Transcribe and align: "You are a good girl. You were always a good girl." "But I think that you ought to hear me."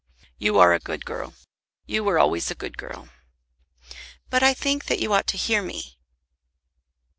"You 0.39 0.57
are 0.57 0.73
a 0.73 0.79
good 0.79 1.05
girl. 1.05 1.35
You 1.85 2.03
were 2.03 2.17
always 2.17 2.49
a 2.49 2.55
good 2.55 2.75
girl." 2.75 3.09
"But 4.31 4.41
I 4.41 4.55
think 4.55 4.85
that 4.85 4.97
you 4.97 5.13
ought 5.13 5.27
to 5.27 5.37
hear 5.37 5.61
me." 5.61 5.99